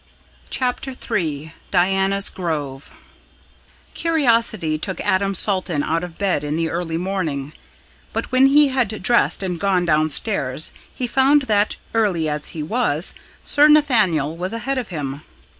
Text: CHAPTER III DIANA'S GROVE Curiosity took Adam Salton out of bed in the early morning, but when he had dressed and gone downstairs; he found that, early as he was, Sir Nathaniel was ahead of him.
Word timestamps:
CHAPTER 0.49 0.95
III 1.11 1.53
DIANA'S 1.69 2.29
GROVE 2.29 2.89
Curiosity 3.93 4.79
took 4.79 4.99
Adam 5.01 5.35
Salton 5.35 5.83
out 5.83 6.03
of 6.03 6.17
bed 6.17 6.43
in 6.43 6.55
the 6.55 6.71
early 6.71 6.97
morning, 6.97 7.53
but 8.11 8.31
when 8.31 8.47
he 8.47 8.69
had 8.69 9.03
dressed 9.03 9.43
and 9.43 9.59
gone 9.59 9.85
downstairs; 9.85 10.71
he 10.91 11.05
found 11.05 11.43
that, 11.43 11.75
early 11.93 12.27
as 12.27 12.47
he 12.57 12.63
was, 12.63 13.13
Sir 13.43 13.67
Nathaniel 13.67 14.35
was 14.35 14.53
ahead 14.53 14.79
of 14.79 14.87
him. 14.87 15.21